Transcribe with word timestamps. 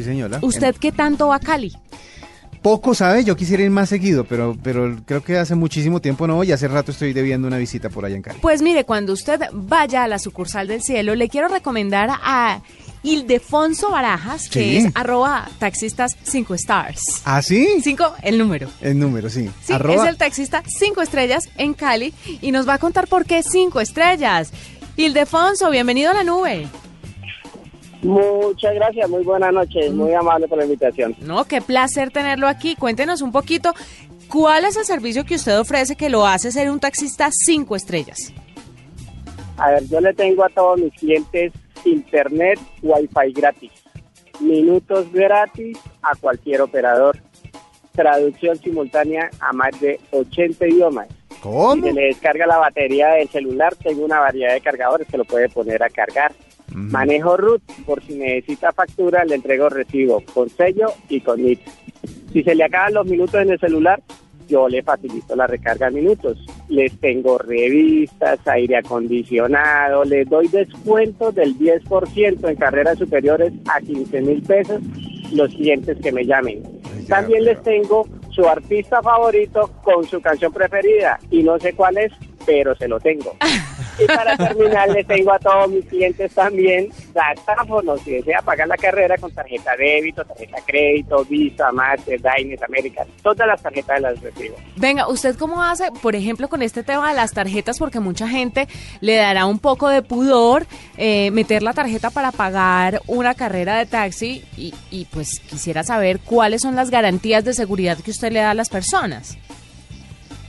Sí, 0.00 0.04
señora. 0.04 0.38
¿Usted 0.42 0.76
qué 0.76 0.92
tanto 0.92 1.26
va 1.26 1.34
a 1.34 1.40
Cali? 1.40 1.76
Poco, 2.62 2.94
¿sabe? 2.94 3.24
Yo 3.24 3.34
quisiera 3.36 3.64
ir 3.64 3.70
más 3.70 3.88
seguido, 3.88 4.22
pero, 4.22 4.56
pero 4.62 4.96
creo 5.04 5.24
que 5.24 5.36
hace 5.38 5.56
muchísimo 5.56 6.00
tiempo 6.00 6.28
no 6.28 6.36
voy 6.36 6.50
y 6.50 6.52
hace 6.52 6.68
rato 6.68 6.92
estoy 6.92 7.12
debiendo 7.12 7.48
una 7.48 7.58
visita 7.58 7.88
por 7.88 8.04
allá 8.04 8.14
en 8.14 8.22
Cali. 8.22 8.38
Pues 8.40 8.62
mire, 8.62 8.84
cuando 8.84 9.12
usted 9.12 9.40
vaya 9.52 10.04
a 10.04 10.06
la 10.08 10.20
sucursal 10.20 10.68
del 10.68 10.82
cielo, 10.84 11.16
le 11.16 11.28
quiero 11.28 11.48
recomendar 11.48 12.10
a 12.22 12.60
Ildefonso 13.02 13.90
Barajas, 13.90 14.48
que 14.48 14.60
Sí. 14.60 14.76
es 14.76 14.86
arroba 14.94 15.48
taxistas 15.58 16.16
5 16.22 16.54
stars. 16.54 17.02
¿Ah, 17.24 17.42
sí? 17.42 17.66
5, 17.82 18.14
el 18.22 18.38
número. 18.38 18.68
El 18.80 19.00
número, 19.00 19.28
sí. 19.28 19.50
Sí, 19.64 19.72
Arroba- 19.72 20.04
es 20.04 20.08
el 20.10 20.16
taxista 20.16 20.62
5 20.64 21.02
estrellas 21.02 21.48
en 21.56 21.74
Cali 21.74 22.14
y 22.40 22.52
nos 22.52 22.68
va 22.68 22.74
a 22.74 22.78
contar 22.78 23.08
por 23.08 23.24
qué 23.24 23.42
5 23.42 23.80
estrellas. 23.80 24.52
Ildefonso, 24.96 25.68
bienvenido 25.72 26.12
a 26.12 26.14
la 26.14 26.22
nube. 26.22 26.68
Muchas 28.02 28.74
gracias, 28.74 29.10
muy 29.10 29.24
buenas 29.24 29.52
noches, 29.52 29.92
muy 29.92 30.12
amable 30.14 30.46
por 30.46 30.58
la 30.58 30.64
invitación. 30.64 31.16
No, 31.20 31.44
qué 31.44 31.60
placer 31.60 32.10
tenerlo 32.10 32.46
aquí. 32.46 32.76
Cuéntenos 32.76 33.22
un 33.22 33.32
poquito, 33.32 33.74
¿cuál 34.28 34.64
es 34.64 34.76
el 34.76 34.84
servicio 34.84 35.24
que 35.24 35.34
usted 35.34 35.58
ofrece 35.58 35.96
que 35.96 36.08
lo 36.08 36.26
hace 36.26 36.52
ser 36.52 36.70
un 36.70 36.78
taxista 36.78 37.28
5 37.32 37.74
estrellas? 37.74 38.32
A 39.56 39.72
ver, 39.72 39.88
yo 39.88 40.00
le 40.00 40.14
tengo 40.14 40.44
a 40.44 40.48
todos 40.48 40.78
mis 40.78 40.92
clientes 40.94 41.52
internet, 41.84 42.60
wifi 42.82 43.32
gratis, 43.32 43.72
minutos 44.40 45.10
gratis 45.12 45.78
a 46.02 46.14
cualquier 46.16 46.60
operador, 46.60 47.18
traducción 47.92 48.56
simultánea 48.58 49.30
a 49.40 49.52
más 49.52 49.78
de 49.80 49.98
80 50.12 50.68
idiomas. 50.68 51.08
¿Cómo? 51.42 51.74
Si 51.74 51.82
se 51.82 51.92
le 51.92 52.02
descarga 52.06 52.46
la 52.46 52.58
batería 52.58 53.08
del 53.10 53.28
celular, 53.28 53.74
tengo 53.76 54.04
una 54.04 54.20
variedad 54.20 54.52
de 54.52 54.60
cargadores 54.60 55.08
que 55.08 55.18
lo 55.18 55.24
puede 55.24 55.48
poner 55.48 55.82
a 55.82 55.90
cargar. 55.90 56.32
Manejo 56.74 57.36
root, 57.36 57.62
por 57.86 58.02
si 58.02 58.14
necesita 58.14 58.72
factura, 58.72 59.24
le 59.24 59.36
entrego 59.36 59.68
recibo 59.68 60.22
con 60.34 60.48
sello 60.48 60.88
y 61.08 61.20
con 61.20 61.42
NIT. 61.42 61.60
Si 62.32 62.42
se 62.42 62.54
le 62.54 62.64
acaban 62.64 62.94
los 62.94 63.06
minutos 63.06 63.40
en 63.40 63.50
el 63.50 63.58
celular, 63.58 64.02
yo 64.48 64.68
le 64.68 64.82
facilito 64.82 65.36
la 65.36 65.46
recarga 65.46 65.90
de 65.90 66.00
minutos. 66.00 66.38
Les 66.68 66.98
tengo 67.00 67.38
revistas, 67.38 68.40
aire 68.46 68.78
acondicionado, 68.78 70.04
les 70.04 70.28
doy 70.28 70.48
descuento 70.48 71.32
del 71.32 71.56
10% 71.58 72.48
en 72.48 72.56
carreras 72.56 72.98
superiores 72.98 73.52
a 73.66 73.80
15 73.80 74.20
mil 74.22 74.42
pesos 74.42 74.80
los 75.32 75.50
clientes 75.54 75.98
que 76.02 76.12
me 76.12 76.24
llamen. 76.24 76.62
También 77.06 77.44
les 77.44 77.62
tengo 77.62 78.06
su 78.30 78.46
artista 78.46 79.02
favorito 79.02 79.70
con 79.82 80.04
su 80.04 80.20
canción 80.20 80.52
preferida 80.52 81.18
y 81.30 81.42
no 81.42 81.58
sé 81.58 81.72
cuál 81.74 81.98
es, 81.98 82.12
pero 82.46 82.74
se 82.76 82.88
lo 82.88 82.98
tengo. 83.00 83.36
Y 83.98 84.06
para 84.06 84.36
terminar, 84.36 84.88
les 84.90 85.06
tengo 85.06 85.32
a 85.32 85.38
todos 85.38 85.68
mis 85.70 85.84
clientes 85.86 86.32
también 86.32 86.88
datáfonos. 87.12 88.00
Si 88.02 88.12
desea 88.12 88.40
pagar 88.42 88.68
la 88.68 88.76
carrera 88.76 89.16
con 89.18 89.32
tarjeta 89.32 89.76
débito, 89.76 90.24
tarjeta 90.24 90.58
crédito, 90.66 91.24
Visa, 91.24 91.72
Master, 91.72 92.20
Diners, 92.20 92.62
América, 92.62 93.04
todas 93.22 93.46
las 93.46 93.62
tarjetas 93.62 94.00
las 94.00 94.20
recibo. 94.20 94.56
Venga, 94.76 95.08
¿usted 95.08 95.36
cómo 95.36 95.62
hace, 95.62 95.90
por 96.02 96.14
ejemplo, 96.14 96.48
con 96.48 96.62
este 96.62 96.82
tema 96.82 97.08
de 97.10 97.16
las 97.16 97.32
tarjetas? 97.32 97.78
Porque 97.78 98.00
mucha 98.00 98.28
gente 98.28 98.68
le 99.00 99.16
dará 99.16 99.46
un 99.46 99.58
poco 99.58 99.88
de 99.88 100.02
pudor 100.02 100.66
eh, 100.96 101.30
meter 101.32 101.62
la 101.62 101.72
tarjeta 101.72 102.10
para 102.10 102.32
pagar 102.32 103.02
una 103.06 103.34
carrera 103.34 103.78
de 103.78 103.86
taxi 103.86 104.44
y, 104.56 104.74
y 104.90 105.06
pues 105.06 105.40
quisiera 105.40 105.82
saber 105.82 106.20
cuáles 106.20 106.62
son 106.62 106.76
las 106.76 106.90
garantías 106.90 107.44
de 107.44 107.54
seguridad 107.54 107.98
que 107.98 108.10
usted 108.10 108.32
le 108.32 108.40
da 108.40 108.50
a 108.50 108.54
las 108.54 108.68
personas. 108.68 109.38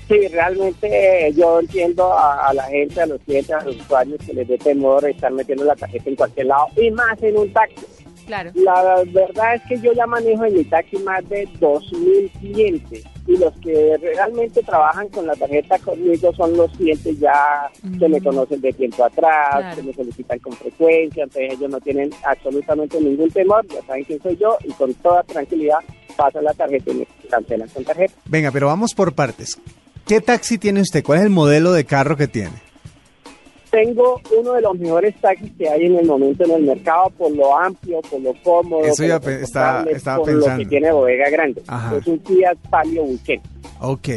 Sí, 0.10 0.28
realmente 0.28 1.32
yo 1.36 1.60
entiendo 1.60 2.12
a, 2.12 2.48
a 2.50 2.54
la 2.54 2.64
gente, 2.64 3.00
a 3.02 3.06
los 3.06 3.22
clientes, 3.22 3.52
a 3.56 3.64
los 3.64 3.76
usuarios 3.78 4.18
que 4.26 4.34
les 4.34 4.48
dé 4.48 4.58
temor 4.58 5.08
estar 5.08 5.32
metiendo 5.32 5.64
la 5.66 5.76
tarjeta 5.76 6.10
en 6.10 6.16
cualquier 6.16 6.48
lado 6.48 6.66
y 6.76 6.90
más 6.92 7.22
en 7.24 7.38
un 7.38 7.54
taxi. 7.54 7.86
Claro. 8.26 8.52
La 8.56 9.04
verdad 9.08 9.56
es 9.56 9.62
que 9.68 9.80
yo 9.80 9.92
ya 9.94 10.06
manejo 10.06 10.46
en 10.46 10.54
mi 10.54 10.64
taxi 10.64 10.98
más 10.98 11.28
de 11.30 11.48
2.000 11.60 12.30
clientes 12.40 13.04
y 13.26 13.38
los 13.38 13.54
que 13.60 13.98
realmente 14.02 14.62
trabajan 14.64 15.08
con 15.10 15.26
la 15.28 15.36
tarjeta 15.36 15.78
conmigo 15.80 16.32
son 16.36 16.56
los 16.58 16.72
clientes 16.78 17.20
ya 17.20 17.70
que 18.00 18.08
me 18.08 18.20
Mm. 18.20 18.24
conocen 18.24 18.62
de 18.62 18.74
tiempo 18.74 19.04
atrás, 19.04 19.50
Claro. 19.58 19.76
que 19.76 19.84
me 19.84 19.94
solicitan 19.94 20.40
con 20.40 20.54
frecuencia, 20.54 21.24
entonces 21.24 21.54
ellos 21.54 21.70
no 21.72 21.80
tienen 21.82 22.12
absolutamente 22.24 23.00
ningún 23.02 23.30
temor, 23.32 23.66
ya 23.68 23.82
saben 23.86 24.04
quién 24.04 24.22
soy 24.22 24.38
yo 24.38 24.58
y 24.64 24.72
con 24.74 24.94
toda 24.96 25.24
tranquilidad 25.24 25.80
pasan 26.16 26.44
la 26.44 26.54
tarjeta 26.54 26.92
y 26.92 26.96
me 26.96 27.08
cancelan 27.30 27.70
con 27.70 27.84
tarjeta. 27.84 28.14
Venga, 28.26 28.52
pero 28.52 28.68
vamos 28.68 28.94
por 28.94 29.14
partes. 29.14 29.60
¿Qué 30.10 30.22
taxi 30.22 30.58
tiene 30.58 30.82
usted? 30.82 31.04
¿Cuál 31.04 31.20
es 31.20 31.26
el 31.26 31.30
modelo 31.30 31.72
de 31.72 31.86
carro 31.86 32.18
que 32.18 32.28
tiene? 32.28 32.56
Tengo 33.70 34.20
uno 34.36 34.54
de 34.54 34.62
los 34.62 34.76
mejores 34.80 35.14
taxis 35.22 35.52
que 35.56 35.70
hay 35.70 35.86
en 35.86 35.98
el 36.00 36.08
momento 36.08 36.44
en 36.46 36.52
el 36.52 36.64
mercado 36.64 37.12
por 37.16 37.32
lo 37.32 37.56
amplio, 37.56 38.02
por 38.02 38.20
lo 38.20 38.34
cómodo, 38.44 38.84
Eso 38.86 39.04
ya 39.06 39.20
pe- 39.20 39.44
estaba- 39.44 39.84
por 39.84 39.92
lo 39.92 40.26
pensando. 40.26 40.58
que 40.58 40.66
tiene 40.66 40.92
bodega 40.92 41.30
grande. 41.30 41.62
Ajá. 41.68 41.96
Es 41.98 42.08
un 42.08 42.20
Fiat 42.22 42.58
Palio 42.72 43.04
Weekend. 43.04 43.44
Ok. 43.82 44.10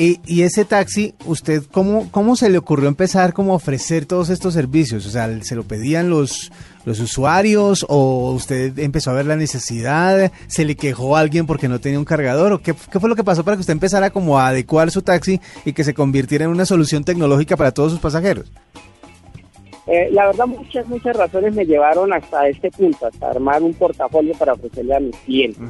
Y, 0.00 0.20
y 0.26 0.42
ese 0.42 0.64
taxi, 0.64 1.12
¿usted 1.26 1.64
cómo, 1.72 2.08
cómo 2.12 2.36
se 2.36 2.48
le 2.48 2.56
ocurrió 2.56 2.88
empezar 2.88 3.32
como 3.32 3.52
a 3.52 3.56
ofrecer 3.56 4.06
todos 4.06 4.30
estos 4.30 4.54
servicios? 4.54 5.04
O 5.04 5.10
sea, 5.10 5.28
¿se 5.42 5.56
lo 5.56 5.64
pedían 5.64 6.08
los, 6.08 6.52
los 6.84 7.00
usuarios 7.00 7.84
o 7.88 8.30
usted 8.30 8.78
empezó 8.78 9.10
a 9.10 9.14
ver 9.14 9.26
la 9.26 9.34
necesidad? 9.34 10.30
¿Se 10.46 10.64
le 10.64 10.76
quejó 10.76 11.16
a 11.16 11.20
alguien 11.20 11.46
porque 11.48 11.66
no 11.66 11.80
tenía 11.80 11.98
un 11.98 12.04
cargador? 12.04 12.52
¿O 12.52 12.58
qué, 12.60 12.76
qué 12.92 13.00
fue 13.00 13.08
lo 13.08 13.16
que 13.16 13.24
pasó 13.24 13.44
para 13.44 13.56
que 13.56 13.62
usted 13.62 13.72
empezara 13.72 14.10
como 14.10 14.38
a 14.38 14.46
adecuar 14.46 14.92
su 14.92 15.02
taxi 15.02 15.40
y 15.64 15.72
que 15.72 15.82
se 15.82 15.94
convirtiera 15.94 16.44
en 16.44 16.52
una 16.52 16.64
solución 16.64 17.02
tecnológica 17.02 17.56
para 17.56 17.72
todos 17.72 17.90
sus 17.90 18.00
pasajeros? 18.00 18.52
Eh, 19.88 20.10
la 20.12 20.26
verdad, 20.26 20.46
muchas, 20.46 20.86
muchas 20.86 21.16
razones 21.16 21.54
me 21.56 21.64
llevaron 21.64 22.12
hasta 22.12 22.46
este 22.46 22.70
punto, 22.70 23.06
hasta 23.06 23.30
armar 23.30 23.64
un 23.64 23.74
portafolio 23.74 24.32
para 24.34 24.52
ofrecerle 24.52 24.94
a 24.94 25.00
mis 25.00 25.16
clientes. 25.16 25.60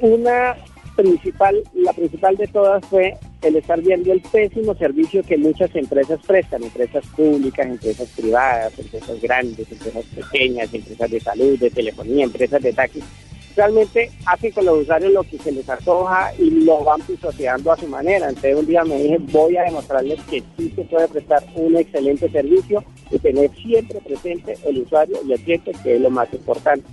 Una 0.00 0.56
principal, 0.96 1.56
la 1.74 1.92
principal 1.92 2.36
de 2.38 2.46
todas 2.46 2.82
fue 2.86 3.14
el 3.42 3.56
estar 3.56 3.80
viendo 3.80 4.12
el 4.12 4.20
pésimo 4.20 4.74
servicio 4.74 5.22
que 5.22 5.36
muchas 5.36 5.74
empresas 5.74 6.20
prestan, 6.26 6.62
empresas 6.62 7.04
públicas, 7.16 7.66
empresas 7.66 8.08
privadas, 8.16 8.78
empresas 8.78 9.20
grandes, 9.20 9.70
empresas 9.70 10.04
pequeñas, 10.06 10.72
empresas 10.72 11.10
de 11.10 11.20
salud, 11.20 11.58
de 11.58 11.70
telefonía, 11.70 12.24
empresas 12.24 12.62
de 12.62 12.72
taxi. 12.72 13.02
Realmente 13.54 14.10
hacen 14.24 14.50
con 14.52 14.64
los 14.64 14.78
usuarios 14.78 15.12
lo 15.12 15.22
que 15.24 15.38
se 15.38 15.52
les 15.52 15.68
antoja 15.68 16.32
y 16.38 16.50
lo 16.64 16.84
van 16.84 17.02
pisoteando 17.02 17.72
a 17.72 17.76
su 17.76 17.86
manera. 17.86 18.28
Entonces 18.28 18.56
un 18.56 18.66
día 18.66 18.82
me 18.84 18.96
dije, 18.96 19.18
voy 19.30 19.56
a 19.56 19.64
demostrarles 19.64 20.20
que 20.22 20.42
sí 20.56 20.72
se 20.74 20.84
puede 20.84 21.08
prestar 21.08 21.44
un 21.56 21.76
excelente 21.76 22.30
servicio 22.30 22.82
y 23.10 23.18
tener 23.18 23.50
siempre 23.56 24.00
presente 24.00 24.56
el 24.64 24.78
usuario 24.82 25.18
y 25.26 25.32
el 25.32 25.40
cliente, 25.40 25.72
que 25.82 25.96
es 25.96 26.00
lo 26.00 26.10
más 26.10 26.32
importante. 26.32 26.86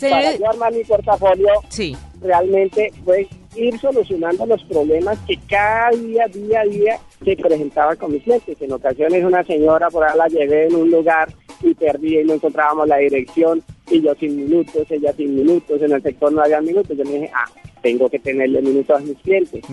Para 0.00 0.22
Señor, 0.22 0.38
yo 0.40 0.50
armar 0.50 0.72
mi 0.74 0.84
portafolio, 0.84 1.48
sí. 1.68 1.96
realmente 2.20 2.92
fue 3.04 3.28
ir 3.54 3.78
solucionando 3.78 4.46
los 4.46 4.62
problemas 4.64 5.18
que 5.26 5.38
cada 5.48 5.90
día, 5.90 6.26
día 6.28 6.60
a 6.60 6.64
día 6.64 6.98
se 7.24 7.36
presentaban 7.36 7.96
con 7.96 8.12
mis 8.12 8.22
clientes. 8.22 8.60
En 8.60 8.72
ocasiones 8.72 9.24
una 9.24 9.44
señora 9.44 9.90
por 9.90 10.04
ahí 10.04 10.16
la 10.16 10.28
llevé 10.28 10.66
en 10.66 10.76
un 10.76 10.90
lugar 10.90 11.32
y 11.60 11.74
perdí 11.74 12.18
y 12.18 12.24
no 12.24 12.34
encontrábamos 12.34 12.88
la 12.88 12.96
dirección 12.96 13.62
y 13.90 14.00
yo 14.00 14.14
sin 14.14 14.36
minutos, 14.36 14.90
ella 14.90 15.12
sin 15.12 15.34
minutos, 15.34 15.80
en 15.82 15.92
el 15.92 16.02
sector 16.02 16.32
no 16.32 16.42
había 16.42 16.60
minutos. 16.60 16.96
Yo 16.96 17.04
me 17.04 17.12
dije, 17.12 17.30
ah, 17.34 17.50
tengo 17.82 18.08
que 18.08 18.18
tenerle 18.18 18.62
minutos 18.62 19.00
a 19.00 19.04
mis 19.04 19.18
clientes. 19.18 19.64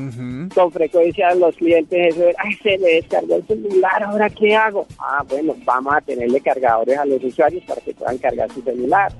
Con 0.54 0.72
frecuencia 0.72 1.34
los 1.36 1.56
clientes 1.56 2.16
eso 2.16 2.22
de, 2.22 2.36
ay, 2.38 2.54
se 2.62 2.78
le 2.78 2.96
descargó 2.96 3.36
el 3.36 3.48
celular, 3.48 4.04
¿ahora 4.04 4.30
qué 4.30 4.56
hago? 4.56 4.86
Ah, 5.00 5.24
bueno, 5.30 5.56
vamos 5.64 5.94
a 5.96 6.02
tenerle 6.02 6.42
cargadores 6.42 6.98
a 6.98 7.06
los 7.06 7.24
usuarios 7.24 7.64
para 7.66 7.82
que 7.82 7.94
puedan 7.94 8.18
cargar 8.18 8.52
su 8.52 8.62
celular. 8.62 9.14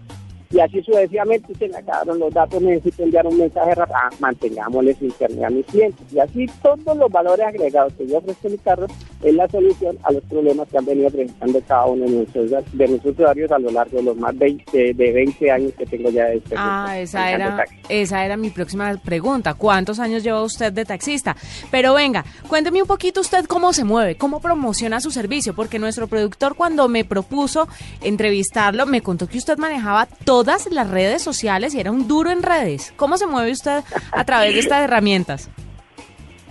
Y 0.52 0.60
así 0.60 0.82
sucesivamente 0.82 1.54
se 1.54 1.70
me 1.70 1.78
acabaron 1.78 2.18
los 2.18 2.34
datos, 2.34 2.60
necesito 2.62 3.04
enviar 3.04 3.28
un 3.28 3.38
mensaje 3.38 3.76
rápido, 3.76 3.98
ah, 4.02 4.10
mantengámosles 4.20 5.02
internet 5.02 5.44
a 5.44 5.50
mis 5.50 5.66
clientes. 5.68 6.12
Y 6.12 6.20
así 6.20 6.48
todos 6.64 6.98
los 6.98 7.12
valores 7.12 7.46
agregados 7.46 7.94
que 7.94 8.08
yo 8.08 8.18
ofrezco 8.18 8.48
en 8.48 8.54
mi 8.54 8.58
carro 8.58 8.88
es 9.24 9.34
la 9.34 9.48
solución 9.50 9.98
a 10.04 10.14
los 10.14 10.24
problemas 10.24 10.68
que 10.70 10.78
han 10.78 10.86
venido 10.86 11.10
presentando 11.10 11.62
cada 11.68 11.86
uno 11.88 12.06
de 12.06 12.12
nuestros, 12.12 12.50
de 12.50 12.88
nuestros 12.88 13.14
usuarios 13.14 13.52
a 13.52 13.60
lo 13.60 13.70
largo 13.70 13.98
de 13.98 14.04
los 14.04 14.18
más 14.18 14.38
20, 14.38 14.94
de 14.94 15.12
20 15.12 15.52
años 15.52 15.74
que 15.78 15.86
tengo 15.86 16.10
ya 16.10 16.26
de 16.26 16.38
este 16.38 16.56
Ah, 16.58 16.98
esa 17.00 17.32
era, 17.32 17.66
esa 17.90 18.26
era 18.26 18.38
mi 18.38 18.50
próxima 18.50 18.96
pregunta. 19.04 19.54
¿Cuántos 19.54 20.00
años 20.00 20.24
lleva 20.24 20.42
usted 20.42 20.72
de 20.72 20.86
taxista? 20.86 21.36
Pero 21.70 21.94
venga, 21.94 22.24
cuénteme 22.48 22.82
un 22.82 22.88
poquito 22.88 23.22
usted 23.22 23.46
cómo 23.46 23.74
se 23.74 23.84
mueve, 23.84 24.16
cómo 24.16 24.40
promociona 24.40 25.02
su 25.02 25.12
servicio, 25.12 25.54
porque 25.54 25.80
nuestro 25.80 26.08
productor 26.08 26.56
cuando 26.56 26.88
me 26.88 27.04
propuso 27.04 27.68
entrevistarlo 28.02 28.86
me 28.86 29.02
contó 29.02 29.28
que 29.28 29.38
usted 29.38 29.58
manejaba 29.58 30.08
todas 30.24 30.72
las 30.72 30.90
redes 30.90 31.22
sociales 31.22 31.74
y 31.74 31.80
era 31.80 31.92
un 31.92 32.08
duro 32.08 32.32
en 32.32 32.42
redes. 32.42 32.94
¿Cómo 32.96 33.18
se 33.18 33.28
mueve 33.28 33.52
usted 33.52 33.84
a 34.12 34.24
través 34.24 34.54
de 34.54 34.60
estas 34.60 34.84
herramientas? 34.84 35.50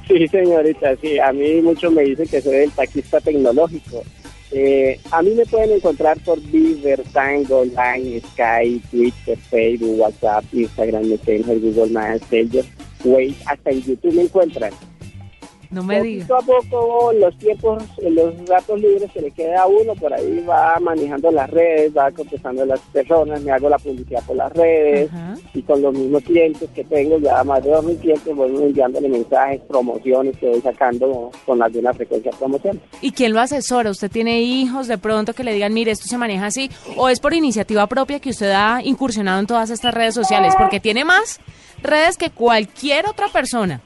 Sí, 0.09 0.27
señorita, 0.29 0.97
sí. 0.97 1.19
A 1.19 1.33
mí 1.33 1.61
muchos 1.61 1.93
me 1.93 2.03
dicen 2.03 2.27
que 2.27 2.41
soy 2.41 2.57
el 2.57 2.73
taxista 2.73 3.21
tecnológico. 3.21 4.03
Eh, 4.51 4.99
a 5.11 5.21
mí 5.21 5.31
me 5.33 5.45
pueden 5.45 5.73
encontrar 5.73 6.19
por 6.25 6.41
Viver, 6.41 7.03
Tango, 7.13 7.65
Line, 7.65 8.23
Sky, 8.33 8.81
Twitter, 8.91 9.37
Facebook, 9.51 10.01
WhatsApp, 10.01 10.45
Instagram, 10.53 11.11
Messenger, 11.11 11.61
Google 11.61 11.91
Maps, 11.91 12.27
Waze, 13.05 13.37
hasta 13.45 13.71
en 13.71 13.83
YouTube 13.83 14.15
me 14.15 14.23
encuentran. 14.23 14.73
No 15.71 15.83
me 15.83 16.03
digas. 16.03 16.29
Poquito 16.29 16.55
a 16.55 16.61
poco 16.61 17.13
los 17.13 17.37
tiempos, 17.39 17.83
los 18.03 18.45
datos 18.47 18.81
libres 18.81 19.11
que 19.13 19.21
le 19.21 19.31
queda 19.31 19.63
a 19.63 19.67
uno, 19.67 19.95
por 19.95 20.13
ahí 20.13 20.45
va 20.49 20.79
manejando 20.81 21.31
las 21.31 21.51
redes, 21.51 21.97
va 21.97 22.11
contestando 22.11 22.63
a 22.63 22.67
las 22.67 22.81
personas, 22.81 23.43
me 23.43 23.53
hago 23.53 23.69
la 23.69 23.79
publicidad 23.79 24.25
por 24.27 24.37
las 24.37 24.53
redes 24.53 25.11
Ajá. 25.13 25.37
y 25.53 25.63
con 25.63 25.83
los 25.83 25.93
mismos 25.93 26.23
clientes 26.23 26.69
que 26.75 26.85
tengo, 26.85 27.19
ya 27.19 27.45
más 27.45 27.63
de 27.63 27.71
dos 27.71 27.85
mil 27.85 27.97
clientes, 27.99 28.35
voy 28.35 28.49
enviándole 28.63 29.09
mensajes, 29.09 29.61
promociones 29.69 30.37
que 30.39 30.49
voy 30.49 30.61
sacando 30.61 31.31
con 31.45 31.63
alguna 31.63 31.93
frecuencia 31.93 32.31
promoción. 32.33 32.81
¿Y 33.01 33.13
quién 33.13 33.35
lo 33.35 33.41
asesora? 33.41 33.91
¿Usted 33.91 34.11
tiene 34.11 34.41
hijos 34.41 34.89
de 34.89 34.97
pronto 34.99 35.35
que 35.35 35.45
le 35.45 35.53
digan, 35.53 35.75
mire, 35.75 35.91
esto 35.91 36.07
se 36.07 36.17
maneja 36.17 36.47
así? 36.47 36.71
¿O 36.97 37.09
es 37.09 37.21
por 37.21 37.35
iniciativa 37.35 37.87
propia 37.87 38.21
que 38.21 38.31
usted 38.31 38.51
ha 38.53 38.81
incursionado 38.83 39.41
en 39.41 39.47
todas 39.47 39.71
estas 39.71 39.93
redes 39.93 40.15
sociales? 40.15 40.55
Porque 40.59 40.81
tiene 40.81 41.05
más 41.05 41.41
redes 41.83 42.17
que 42.17 42.31
cualquier 42.31 43.07
otra 43.07 43.29
persona. 43.29 43.81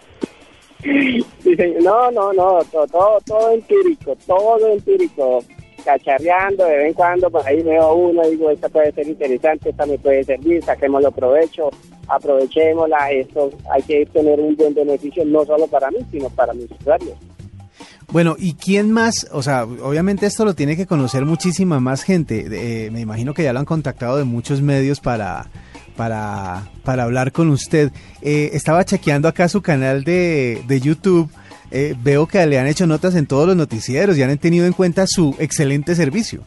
No, 1.82 2.10
no, 2.10 2.32
no, 2.32 2.58
todo, 2.70 2.86
todo, 2.86 3.18
todo 3.24 3.52
empírico, 3.52 4.16
todo 4.26 4.66
empírico, 4.72 5.44
cacharreando 5.84 6.64
de 6.64 6.76
vez 6.76 6.88
en 6.88 6.94
cuando, 6.94 7.30
por 7.30 7.46
ahí 7.46 7.62
veo 7.62 7.94
uno, 7.94 8.22
digo, 8.28 8.50
esta 8.50 8.68
puede 8.68 8.92
ser 8.92 9.06
interesante, 9.06 9.70
esta 9.70 9.86
me 9.86 9.98
puede 9.98 10.24
servir, 10.24 10.62
saquémoslo 10.64 11.12
provecho, 11.12 11.70
aprovechémosla, 12.08 13.10
esto 13.12 13.50
hay 13.70 13.82
que 13.82 14.06
tener 14.06 14.40
un 14.40 14.56
buen 14.56 14.74
beneficio 14.74 15.24
no 15.24 15.44
solo 15.44 15.66
para 15.66 15.90
mí, 15.90 15.98
sino 16.10 16.28
para 16.30 16.52
mis 16.52 16.70
usuarios. 16.70 17.16
Bueno, 18.10 18.36
¿y 18.38 18.54
quién 18.54 18.92
más? 18.92 19.26
O 19.32 19.42
sea, 19.42 19.64
obviamente 19.64 20.26
esto 20.26 20.44
lo 20.44 20.54
tiene 20.54 20.76
que 20.76 20.86
conocer 20.86 21.24
muchísima 21.24 21.80
más 21.80 22.02
gente. 22.02 22.46
Eh, 22.50 22.90
me 22.90 23.00
imagino 23.00 23.32
que 23.32 23.42
ya 23.42 23.54
lo 23.54 23.58
han 23.58 23.64
contactado 23.64 24.18
de 24.18 24.24
muchos 24.24 24.60
medios 24.60 25.00
para, 25.00 25.46
para, 25.96 26.68
para 26.84 27.04
hablar 27.04 27.32
con 27.32 27.48
usted. 27.50 27.90
Eh, 28.22 28.50
estaba 28.52 28.84
chequeando 28.84 29.28
acá 29.28 29.48
su 29.48 29.62
canal 29.62 30.04
de, 30.04 30.62
de 30.66 30.80
YouTube. 30.80 31.30
Eh, 31.70 31.94
veo 32.02 32.26
que 32.26 32.44
le 32.46 32.58
han 32.58 32.66
hecho 32.66 32.86
notas 32.86 33.14
en 33.14 33.26
todos 33.26 33.46
los 33.46 33.56
noticieros 33.56 34.16
y 34.18 34.22
han 34.22 34.36
tenido 34.38 34.66
en 34.66 34.72
cuenta 34.74 35.06
su 35.06 35.34
excelente 35.38 35.94
servicio. 35.94 36.42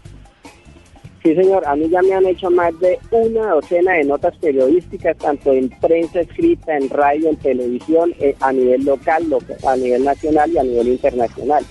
Sí, 1.24 1.34
señor, 1.34 1.66
a 1.66 1.76
mí 1.76 1.90
ya 1.90 2.04
me 2.04 2.14
han 2.14 2.26
hecho 2.28 2.52
más 2.52 2.72
de 2.80 3.00
una 3.10 3.48
docena 3.56 3.94
de 3.94 4.04
notas 4.04 4.36
periodísticas, 4.38 5.18
tanto 5.18 5.52
en 5.54 5.70
prensa 5.82 6.20
escrita, 6.20 6.78
en 6.78 6.88
radio, 6.88 7.30
en 7.30 7.38
televisión, 7.38 8.14
eh, 8.20 8.36
a 8.40 8.54
nivel 8.54 8.86
local, 8.86 9.28
lo- 9.28 9.40
a 9.68 9.76
nivel 9.76 10.04
nacional 10.04 10.52
y 10.52 10.58
a 10.60 10.64
nivel 10.64 10.90
internacional. 10.90 11.66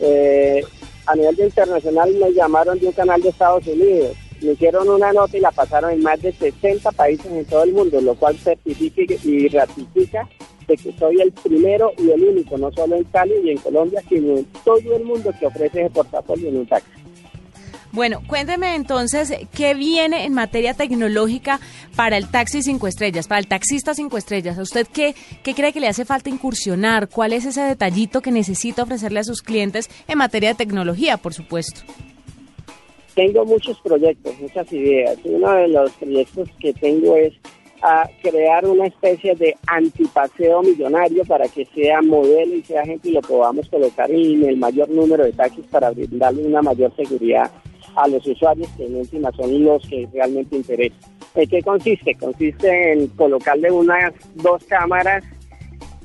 Eh, 0.00 0.62
a 1.04 1.14
nivel 1.16 1.38
internacional 1.40 2.14
me 2.18 2.32
llamaron 2.32 2.78
de 2.78 2.86
un 2.86 2.92
canal 2.92 3.20
de 3.20 3.28
Estados 3.28 3.66
Unidos, 3.66 4.16
me 4.40 4.52
hicieron 4.52 4.88
una 4.88 5.12
nota 5.12 5.36
y 5.36 5.40
la 5.40 5.50
pasaron 5.50 5.92
en 5.92 6.02
más 6.02 6.20
de 6.20 6.32
60 6.32 6.90
países 6.92 7.26
en 7.26 7.44
todo 7.44 7.64
el 7.64 7.72
mundo, 7.72 8.00
lo 8.00 8.14
cual 8.14 8.36
certifica 8.38 9.02
y 9.24 9.48
ratifica 9.48 10.28
de 10.66 10.76
que 10.76 10.92
soy 10.98 11.20
el 11.20 11.32
primero 11.32 11.92
y 11.96 12.10
el 12.10 12.22
único, 12.22 12.58
no 12.58 12.70
solo 12.72 12.96
en 12.96 13.04
Cali 13.04 13.34
y 13.42 13.50
en 13.50 13.58
Colombia, 13.58 14.02
sino 14.08 14.36
en 14.36 14.44
todo 14.64 14.94
el 14.94 15.04
mundo 15.04 15.32
que 15.38 15.46
ofrece 15.46 15.80
ese 15.80 15.90
portafolio 15.90 16.48
en 16.48 16.58
un 16.58 16.66
taxi. 16.66 16.90
Bueno, 17.90 18.22
cuénteme 18.26 18.74
entonces 18.74 19.32
qué 19.54 19.72
viene 19.72 20.24
en 20.24 20.34
materia 20.34 20.74
tecnológica 20.74 21.58
para 21.96 22.18
el 22.18 22.28
taxi 22.28 22.62
cinco 22.62 22.86
estrellas, 22.86 23.26
para 23.26 23.40
el 23.40 23.48
taxista 23.48 23.94
cinco 23.94 24.18
estrellas. 24.18 24.58
¿A 24.58 24.62
usted 24.62 24.86
qué, 24.86 25.14
qué 25.42 25.54
cree 25.54 25.72
que 25.72 25.80
le 25.80 25.88
hace 25.88 26.04
falta 26.04 26.28
incursionar? 26.28 27.08
¿Cuál 27.08 27.32
es 27.32 27.46
ese 27.46 27.62
detallito 27.62 28.20
que 28.20 28.30
necesita 28.30 28.82
ofrecerle 28.82 29.20
a 29.20 29.24
sus 29.24 29.40
clientes 29.40 29.88
en 30.06 30.18
materia 30.18 30.50
de 30.50 30.54
tecnología, 30.56 31.16
por 31.16 31.32
supuesto? 31.32 31.80
Tengo 33.18 33.44
muchos 33.44 33.76
proyectos, 33.80 34.32
muchas 34.40 34.72
ideas. 34.72 35.18
Uno 35.24 35.52
de 35.52 35.66
los 35.66 35.90
proyectos 35.94 36.48
que 36.60 36.72
tengo 36.72 37.16
es 37.16 37.34
a 37.82 38.08
crear 38.22 38.64
una 38.64 38.86
especie 38.86 39.34
de 39.34 39.56
antipaseo 39.66 40.62
millonario 40.62 41.24
para 41.24 41.48
que 41.48 41.66
sea 41.74 42.00
modelo 42.00 42.54
y 42.54 42.62
sea 42.62 42.84
gente 42.84 43.08
y 43.08 43.14
lo 43.14 43.20
podamos 43.22 43.68
colocar 43.68 44.08
en 44.08 44.44
el 44.44 44.56
mayor 44.56 44.88
número 44.90 45.24
de 45.24 45.32
taxis 45.32 45.66
para 45.66 45.90
brindarle 45.90 46.46
una 46.46 46.62
mayor 46.62 46.94
seguridad 46.94 47.50
a 47.96 48.06
los 48.06 48.24
usuarios 48.24 48.68
que 48.76 48.86
en 48.86 48.94
última 48.94 49.32
son 49.32 49.64
los 49.64 49.84
que 49.88 50.06
realmente 50.12 50.54
interesan. 50.54 51.10
¿En 51.34 51.48
qué 51.48 51.60
consiste? 51.60 52.14
Consiste 52.14 52.92
en 52.92 53.08
colocarle 53.08 53.72
unas 53.72 54.14
dos 54.36 54.62
cámaras 54.62 55.24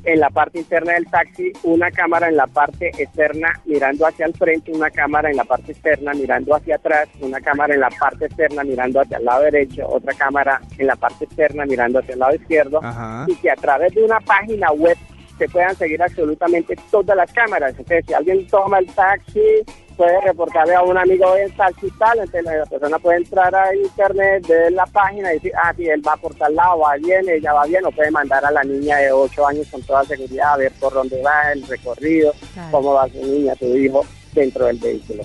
en 0.03 0.19
la 0.19 0.29
parte 0.29 0.59
interna 0.59 0.94
del 0.94 1.05
taxi, 1.05 1.51
una 1.63 1.89
cámara 1.91 2.27
en 2.27 2.35
la 2.35 2.47
parte 2.47 2.89
externa 2.97 3.59
mirando 3.65 4.05
hacia 4.05 4.25
el 4.25 4.33
frente, 4.33 4.71
una 4.71 4.89
cámara 4.91 5.29
en 5.29 5.38
la 5.38 5.45
parte 5.45 5.71
externa 5.71 6.13
mirando 6.13 6.55
hacia 6.55 6.75
atrás, 6.75 7.07
una 7.21 7.39
cámara 7.39 7.73
en 7.73 7.79
la 7.79 7.89
parte 7.89 8.25
externa 8.25 8.63
mirando 8.63 9.01
hacia 9.01 9.17
el 9.17 9.25
lado 9.25 9.44
derecho, 9.44 9.88
otra 9.88 10.13
cámara 10.13 10.61
en 10.77 10.88
la 10.88 10.95
parte 10.95 11.25
externa 11.25 11.65
mirando 11.65 12.00
hacia 12.00 12.13
el 12.13 12.19
lado 12.19 12.35
izquierdo, 12.35 12.79
Ajá. 12.83 13.25
y 13.27 13.35
que 13.35 13.51
a 13.51 13.55
través 13.55 13.94
de 13.94 14.03
una 14.03 14.19
página 14.19 14.71
web 14.71 14.97
se 15.38 15.50
puedan 15.50 15.75
seguir 15.75 16.01
absolutamente 16.01 16.75
todas 16.91 17.17
las 17.17 17.31
cámaras. 17.31 17.71
Entonces, 17.71 18.05
si 18.07 18.13
alguien 18.13 18.45
toma 18.47 18.79
el 18.79 18.88
taxi, 18.88 19.63
puede 19.94 20.19
reportarle 20.22 20.75
a 20.75 20.81
un 20.81 20.98
amigo 20.98 21.34
del 21.36 21.51
taxi 21.56 21.90
tal, 21.98 22.19
entonces 22.19 22.44
la 22.44 22.66
persona 22.66 23.00
puede 23.00 23.18
entrar 23.18 23.54
a 23.56 23.75
internet, 23.75 24.45
ver 24.48 24.72
la 24.72 24.86
página 24.86 25.31
y 25.31 25.36
decir, 25.36 25.51
ah, 25.63 25.74
sí, 25.75 25.86
él 25.88 26.01
va 26.07 26.16
por 26.18 26.34
tal 26.36 26.54
lado, 26.56 26.80
va 26.80 26.95
bien, 26.98 27.22
ella 27.30 27.54
va 27.54 27.66
bien, 27.66 27.86
o 27.86 27.92
puede 27.92 28.12
mandar 28.12 28.44
a 28.45 28.51
la 28.51 28.63
niña 28.63 28.98
de 28.98 29.12
8 29.12 29.48
años 29.48 29.68
con 29.72 29.81
toda 29.84 30.04
seguridad 30.04 30.54
a 30.54 30.57
ver 30.57 30.72
por 30.80 30.94
dónde 30.94 31.22
va 31.22 31.51
el 31.54 31.66
recorrido, 31.68 32.34
Claro. 32.54 32.72
cómo 32.72 32.94
va 32.94 33.07
su 33.10 33.18
niña, 33.25 33.54
su 33.56 33.66
hijo 33.78 34.06
dentro 34.34 34.66
del 34.66 34.78
vehículo. 34.78 35.24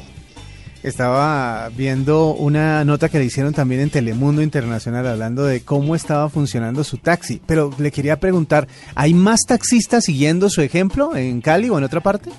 Estaba 0.83 1.69
viendo 1.71 2.35
una 2.35 2.85
nota 2.85 3.09
que 3.09 3.19
le 3.19 3.25
hicieron 3.25 3.53
también 3.53 3.81
en 3.81 3.91
Telemundo 3.91 4.43
Internacional 4.43 5.09
hablando 5.09 5.45
de 5.45 5.63
cómo 5.65 5.97
estaba 5.97 6.29
funcionando 6.29 6.85
su 6.85 6.99
taxi. 6.99 7.43
Pero 7.47 7.73
le 7.79 7.91
quería 7.91 8.21
preguntar, 8.21 8.69
¿hay 8.95 9.13
más 9.13 9.41
taxistas 9.47 10.05
siguiendo 10.05 10.49
su 10.49 10.63
ejemplo 10.63 11.17
en 11.17 11.41
Cali 11.41 11.69
o 11.69 11.79
en 11.79 11.85
otra 11.85 12.01
parte? 12.01 12.31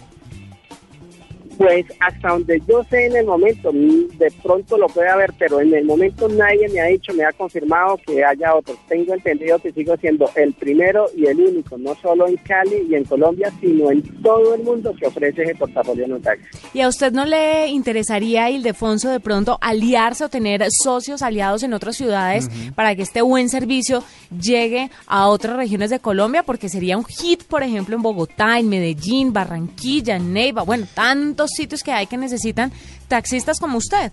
Pues 1.60 1.86
hasta 2.00 2.30
donde 2.30 2.62
yo 2.66 2.86
sé 2.90 3.08
en 3.08 3.18
el 3.18 3.26
momento, 3.26 3.74
mm, 3.74 4.18
de 4.18 4.32
pronto 4.42 4.78
lo 4.78 4.88
puede 4.88 5.10
haber, 5.10 5.34
pero 5.38 5.60
en 5.60 5.74
el 5.74 5.84
momento 5.84 6.30
nadie 6.30 6.70
me 6.70 6.80
ha 6.80 6.86
dicho, 6.86 7.14
me 7.14 7.26
ha 7.26 7.34
confirmado 7.34 8.00
que 8.08 8.24
haya 8.24 8.56
otros. 8.56 8.78
Tengo 8.88 9.14
entendido 9.14 9.60
que 9.60 9.74
sigo 9.74 9.98
siendo 9.98 10.32
el 10.38 10.54
primero 10.54 11.08
y 11.18 11.26
el 11.26 11.38
único, 11.38 11.78
no 11.78 11.94
solo 11.96 12.30
en 12.30 12.38
Cali 12.38 12.88
y 12.90 12.96
en 12.96 13.04
Colombia, 13.04 13.52
sino 13.60 13.92
en 13.92 14.02
todo 14.22 14.56
el 14.56 14.64
mundo 14.64 14.96
que 14.98 15.08
ofrece 15.08 15.44
ese 15.44 15.56
portafolio 15.56 16.06
en 16.06 16.14
un 16.14 16.22
taxi. 16.22 16.46
¿Y 16.74 16.80
a 16.80 16.88
usted 16.88 17.12
no 17.12 17.26
le 17.26 17.68
interesaría, 17.68 18.50
Ildefonso, 18.50 19.10
de 19.10 19.20
pronto 19.20 19.58
aliarse 19.60 20.24
o 20.24 20.30
tener 20.30 20.66
socios 20.72 21.22
aliados 21.22 21.64
en 21.64 21.74
otras 21.74 21.98
ciudades 21.98 22.50
para 22.74 22.96
que 22.96 23.02
este 23.02 23.22
buen 23.22 23.50
servicio 23.50 24.02
llegue 24.32 24.92
a 25.08 25.28
otras 25.28 25.58
regiones 25.58 25.90
de 25.90 26.00
Colombia? 26.00 26.44
Porque 26.44 26.70
sería 26.70 26.98
un 26.98 27.04
hit, 27.04 27.44
por 27.44 27.64
ejemplo, 27.64 27.98
en 27.98 28.02
Bogotá, 28.02 28.60
en 28.60 28.70
Medellín, 28.70 29.34
Barranquilla, 29.34 30.16
en 30.16 30.32
Neiva, 30.32 30.64
bueno, 30.64 30.88
tantos 30.94 31.49
sitios 31.56 31.84
que 31.84 31.92
hay 31.92 32.07
que 32.07 32.18
necesitan 32.18 32.72
taxistas 33.07 33.60
como 33.60 33.78
usted. 33.78 34.12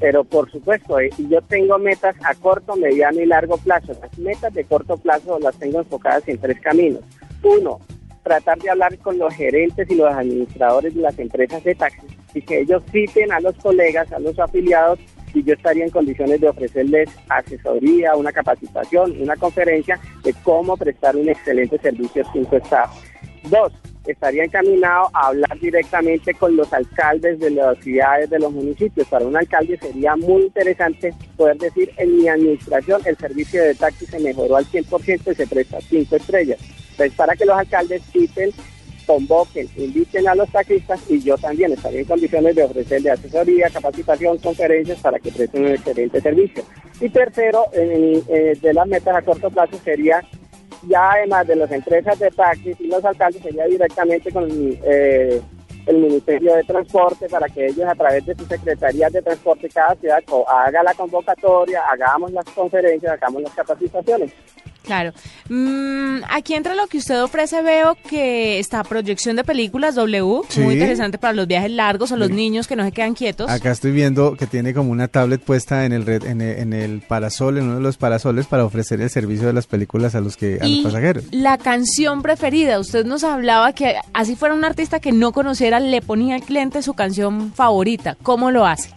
Pero 0.00 0.24
por 0.24 0.50
supuesto, 0.50 0.98
eh, 0.98 1.10
yo 1.30 1.40
tengo 1.42 1.78
metas 1.78 2.16
a 2.24 2.34
corto, 2.34 2.76
mediano 2.76 3.20
y 3.20 3.26
largo 3.26 3.56
plazo. 3.58 3.96
Las 4.00 4.18
metas 4.18 4.52
de 4.52 4.64
corto 4.64 4.96
plazo 4.96 5.38
las 5.38 5.56
tengo 5.56 5.80
enfocadas 5.80 6.26
en 6.26 6.38
tres 6.38 6.60
caminos. 6.60 7.02
Uno, 7.42 7.80
tratar 8.22 8.58
de 8.58 8.70
hablar 8.70 8.98
con 8.98 9.18
los 9.18 9.32
gerentes 9.34 9.88
y 9.90 9.94
los 9.94 10.12
administradores 10.12 10.94
de 10.94 11.02
las 11.02 11.18
empresas 11.18 11.62
de 11.62 11.74
taxis 11.74 12.10
y 12.34 12.42
que 12.42 12.60
ellos 12.60 12.82
citen 12.90 13.30
a 13.32 13.40
los 13.40 13.54
colegas, 13.56 14.10
a 14.12 14.18
los 14.18 14.36
afiliados 14.38 14.98
y 15.32 15.42
yo 15.42 15.54
estaría 15.54 15.84
en 15.84 15.90
condiciones 15.90 16.40
de 16.40 16.48
ofrecerles 16.48 17.08
asesoría, 17.28 18.14
una 18.16 18.32
capacitación, 18.32 19.20
una 19.20 19.36
conferencia 19.36 19.98
de 20.22 20.32
cómo 20.44 20.76
prestar 20.76 21.16
un 21.16 21.28
excelente 21.28 21.78
servicio 21.78 22.24
cinco 22.32 22.56
estados. 22.56 22.96
Dos, 23.50 23.72
estaría 24.06 24.44
encaminado 24.44 25.08
a 25.12 25.28
hablar 25.28 25.58
directamente 25.60 26.34
con 26.34 26.56
los 26.56 26.72
alcaldes 26.72 27.38
de 27.40 27.50
las 27.50 27.78
ciudades, 27.78 28.28
de 28.30 28.38
los 28.38 28.52
municipios. 28.52 29.06
Para 29.08 29.24
un 29.26 29.36
alcalde 29.36 29.78
sería 29.78 30.14
muy 30.16 30.42
interesante 30.42 31.12
poder 31.36 31.56
decir, 31.58 31.90
en 31.96 32.16
mi 32.18 32.28
administración 32.28 33.00
el 33.04 33.16
servicio 33.16 33.62
de 33.62 33.74
taxi 33.74 34.06
se 34.06 34.18
mejoró 34.20 34.56
al 34.56 34.66
100% 34.66 35.32
y 35.32 35.34
se 35.34 35.46
presta 35.46 35.78
cinco 35.80 36.16
estrellas. 36.16 36.58
Entonces, 36.92 37.12
para 37.16 37.34
que 37.34 37.44
los 37.44 37.56
alcaldes 37.58 38.02
citen, 38.12 38.50
convoquen, 39.06 39.68
inviten 39.76 40.26
a 40.28 40.34
los 40.34 40.48
taxistas 40.50 40.98
y 41.10 41.20
yo 41.20 41.36
también 41.36 41.72
estaría 41.72 42.00
en 42.00 42.06
condiciones 42.06 42.54
de 42.56 42.62
ofrecerle 42.62 43.10
asesoría, 43.10 43.68
capacitación, 43.68 44.38
conferencias 44.38 44.98
para 45.00 45.18
que 45.18 45.30
presten 45.30 45.64
un 45.66 45.72
excelente 45.72 46.20
servicio. 46.22 46.64
Y 47.00 47.08
tercero, 47.10 47.64
en- 47.74 48.22
eh, 48.28 48.56
de 48.62 48.72
las 48.72 48.86
metas 48.86 49.14
a 49.16 49.20
corto 49.22 49.50
plazo 49.50 49.76
sería 49.84 50.22
ya 50.88 51.12
además 51.12 51.46
de 51.46 51.56
las 51.56 51.70
empresas 51.70 52.18
de 52.18 52.30
taxis 52.30 52.80
y 52.80 52.86
los 52.86 53.04
alcaldes 53.04 53.42
sería 53.42 53.66
directamente 53.66 54.32
con 54.32 54.48
eh, 54.50 55.40
el 55.86 55.98
Ministerio 55.98 56.54
de 56.54 56.64
Transporte 56.64 57.28
para 57.28 57.48
que 57.48 57.66
ellos 57.66 57.86
a 57.86 57.94
través 57.94 58.24
de 58.24 58.34
sus 58.34 58.48
secretarías 58.48 59.12
de 59.12 59.22
transporte 59.22 59.68
cada 59.68 59.94
ciudad 59.96 60.22
haga 60.48 60.82
la 60.82 60.94
convocatoria, 60.94 61.82
hagamos 61.90 62.32
las 62.32 62.44
conferencias, 62.46 63.12
hagamos 63.12 63.42
las 63.42 63.54
capacitaciones. 63.54 64.32
Claro. 64.84 65.12
Mm, 65.48 66.18
aquí 66.30 66.54
entre 66.54 66.74
lo 66.74 66.86
que 66.86 66.98
usted 66.98 67.22
ofrece 67.22 67.62
veo 67.62 67.96
que 68.08 68.58
está 68.58 68.84
proyección 68.84 69.36
de 69.36 69.44
películas 69.44 69.94
W, 69.94 70.42
Sí. 70.48 70.60
muy 70.60 70.74
interesante 70.74 71.18
para 71.18 71.32
los 71.32 71.46
viajes 71.46 71.70
largos 71.70 72.12
o 72.12 72.16
los 72.16 72.30
niños 72.30 72.66
que 72.66 72.76
no 72.76 72.84
se 72.84 72.92
quedan 72.92 73.14
quietos. 73.14 73.50
Acá 73.50 73.70
estoy 73.70 73.92
viendo 73.92 74.36
que 74.36 74.46
tiene 74.46 74.74
como 74.74 74.90
una 74.90 75.08
tablet 75.08 75.40
puesta 75.42 75.84
en 75.86 75.92
el 75.92 76.04
red, 76.06 76.24
en 76.24 76.40
el, 76.40 76.58
en 76.58 76.72
el 76.72 77.00
parasol, 77.00 77.58
en 77.58 77.64
uno 77.64 77.74
de 77.76 77.80
los 77.80 77.96
parasoles 77.96 78.46
para 78.46 78.64
ofrecer 78.64 79.00
el 79.00 79.10
servicio 79.10 79.46
de 79.46 79.52
las 79.52 79.66
películas 79.66 80.14
a 80.14 80.20
los 80.20 80.36
que 80.36 80.58
a 80.60 80.66
los 80.66 80.78
pasajeros. 80.80 81.24
la 81.30 81.56
canción 81.58 82.22
preferida, 82.22 82.78
usted 82.78 83.04
nos 83.06 83.24
hablaba 83.24 83.72
que 83.72 83.94
así 84.12 84.36
fuera 84.36 84.54
un 84.54 84.64
artista 84.64 85.00
que 85.00 85.12
no 85.12 85.32
conociera, 85.32 85.80
le 85.80 86.02
ponía 86.02 86.34
al 86.34 86.42
cliente 86.42 86.82
su 86.82 86.94
canción 86.94 87.52
favorita. 87.54 88.16
¿Cómo 88.22 88.50
lo 88.50 88.66
hace? 88.66 88.90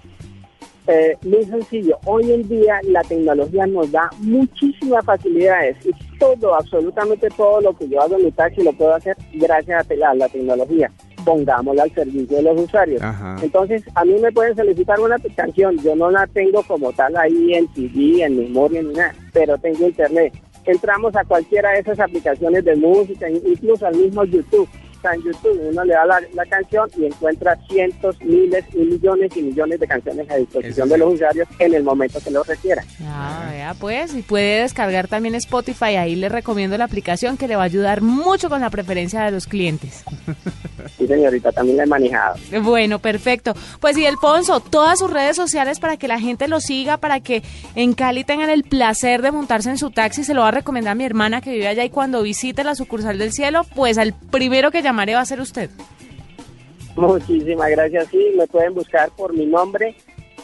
Eh, 0.88 1.17
muy 1.24 1.44
sencillo. 1.44 2.00
Hoy 2.06 2.32
en 2.32 2.48
día 2.48 2.79
la 2.84 3.01
tecnología 3.01 3.67
nos 3.67 3.91
da 3.91 4.10
muchísimas 4.20 5.03
facilidades 5.03 5.75
y 5.86 5.91
todo, 6.17 6.56
absolutamente 6.56 7.27
todo 7.36 7.60
lo 7.60 7.74
que 7.75 7.89
yo 7.89 8.01
hago 8.01 8.15
en 8.15 8.25
mi 8.25 8.32
taxi 8.32 8.63
lo 8.63 8.72
puedo 8.72 8.96
hacer 8.96 9.17
gracias 9.34 9.86
a 9.89 10.13
la, 10.15 10.29
tecnología. 10.29 10.89
Pongámosla 11.25 11.84
al 11.84 11.91
servicio 11.94 12.38
de 12.38 12.44
los 12.44 12.62
usuarios. 12.62 13.01
Ajá. 13.01 13.36
Entonces, 13.41 13.84
a 13.96 14.06
mí 14.06 14.13
me 14.22 14.32
pueden 14.32 14.56
solicitar 14.56 14.98
una 15.01 15.17
canción. 15.36 15.77
Yo 15.79 15.94
no 15.94 16.10
la 16.10 16.25
tengo 16.27 16.63
como 16.63 16.94
tal 16.94 17.17
ahí 17.17 17.53
en 17.53 17.67
CD, 17.74 18.24
en 18.24 18.38
memoria, 18.38 18.82
ni 18.82 18.94
nada, 18.94 19.13
pero 19.34 19.58
tengo 19.58 19.88
internet. 19.88 20.34
Entramos 20.63 21.13
a 21.17 21.25
cualquiera 21.25 21.72
de 21.72 21.79
esas 21.79 22.00
aplicaciones 22.00 22.63
de 22.63 22.75
música, 22.77 23.29
incluso 23.29 23.86
al 23.86 23.96
mismo 23.96 24.24
YouTube. 24.24 24.70
Está 24.98 25.13
en 25.13 25.22
YouTube, 25.22 25.60
uno 25.70 25.84
le 25.86 25.94
da 25.94 26.06
la, 26.06 26.20
la 26.34 26.46
canción 26.46 26.89
y 26.98 27.06
encuentra 27.06 27.56
cientos, 27.70 28.20
miles 28.22 28.66
y 28.74 28.80
millones 28.80 29.32
y 29.38 29.44
millones 29.44 29.80
de 29.80 29.88
canciones 29.88 30.30
a 30.30 30.38
disposición 30.38 30.89
de 30.89 30.98
los 30.98 31.13
usuarios 31.13 31.48
en 31.60 31.75
el 31.75 31.84
momento 31.84 32.20
que 32.20 32.32
lo 32.32 32.44
requiera. 32.44 32.84
Ah, 33.04 33.48
vea 33.51 33.75
pues, 33.80 34.16
y 34.16 34.24
puede 34.24 34.62
descargar 34.62 35.08
también 35.08 35.36
Spotify, 35.36 35.96
ahí 35.98 36.16
le 36.16 36.30
recomiendo 36.30 36.77
la 36.77 36.86
aplicación 36.86 37.38
que 37.38 37.48
le 37.48 37.56
va 37.56 37.62
a 37.62 37.66
ayudar 37.66 38.01
mucho 38.01 38.50
con 38.50 38.60
la 38.62 38.72
preferencia 38.72 39.24
de 39.24 39.32
los 39.32 39.46
clientes. 39.46 40.04
Sí, 40.98 41.06
señorita, 41.06 41.51
también 41.51 41.77
la 41.77 41.84
he 41.84 41.88
manejado. 41.88 42.36
Bueno, 42.63 42.98
perfecto. 42.98 43.54
Pues 43.80 43.98
y 43.98 44.06
Alfonso, 44.06 44.60
todas 44.60 44.98
sus 44.98 45.12
redes 45.12 45.36
sociales 45.36 45.80
para 45.80 45.98
que 45.98 46.08
la 46.08 46.20
gente 46.20 46.48
lo 46.48 46.60
siga, 46.60 46.98
para 46.98 47.20
que 47.20 47.44
en 47.75 47.94
Cali 47.94 48.24
tengan 48.24 48.50
el 48.50 48.63
placer 48.63 49.22
de 49.22 49.32
montarse 49.32 49.70
en 49.70 49.77
su 49.77 49.92
taxi, 49.92 50.24
se 50.24 50.34
lo 50.34 50.42
va 50.42 50.48
a 50.48 50.51
recomendar 50.51 50.94
a 50.94 50.96
mi 50.96 51.06
hermana 51.06 51.42
que 51.42 51.51
vive 51.51 51.68
allá 51.68 51.84
y 51.84 51.92
cuando 51.92 52.24
visite 52.24 52.63
la 52.63 52.74
sucursal 52.74 53.20
del 53.20 53.32
cielo, 53.32 53.62
pues 53.75 54.00
al 54.00 54.13
primero 54.32 54.72
que 54.72 54.82
llamaré 54.82 55.13
va 55.13 55.22
a 55.22 55.25
ser 55.25 55.39
usted. 55.39 55.70
Muchísimas 56.96 57.70
gracias. 57.70 58.08
Sí, 58.10 58.34
me 58.36 58.48
pueden 58.48 58.74
buscar 58.74 59.12
por 59.16 59.34
mi 59.34 59.46
nombre, 59.46 59.96